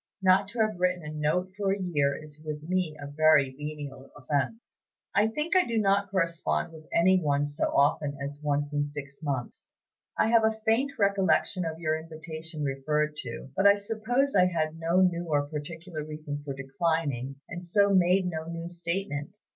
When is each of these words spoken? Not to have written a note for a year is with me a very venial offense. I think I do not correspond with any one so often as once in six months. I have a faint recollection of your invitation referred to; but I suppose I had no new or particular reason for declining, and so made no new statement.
Not 0.23 0.47
to 0.47 0.59
have 0.61 0.79
written 0.79 1.03
a 1.03 1.13
note 1.13 1.53
for 1.55 1.71
a 1.71 1.77
year 1.79 2.15
is 2.15 2.41
with 2.43 2.63
me 2.63 2.97
a 2.99 3.05
very 3.05 3.51
venial 3.51 4.09
offense. 4.17 4.75
I 5.13 5.27
think 5.27 5.55
I 5.55 5.63
do 5.63 5.77
not 5.77 6.09
correspond 6.09 6.73
with 6.73 6.87
any 6.91 7.21
one 7.21 7.45
so 7.45 7.65
often 7.65 8.17
as 8.19 8.39
once 8.41 8.73
in 8.73 8.83
six 8.87 9.21
months. 9.21 9.73
I 10.17 10.29
have 10.29 10.43
a 10.43 10.59
faint 10.65 10.93
recollection 10.97 11.65
of 11.65 11.77
your 11.77 11.95
invitation 11.99 12.63
referred 12.63 13.15
to; 13.17 13.51
but 13.55 13.67
I 13.67 13.75
suppose 13.75 14.33
I 14.33 14.47
had 14.47 14.79
no 14.79 15.01
new 15.01 15.25
or 15.27 15.45
particular 15.47 16.03
reason 16.03 16.41
for 16.43 16.55
declining, 16.55 17.35
and 17.47 17.63
so 17.63 17.93
made 17.93 18.25
no 18.25 18.45
new 18.47 18.69
statement. 18.69 19.35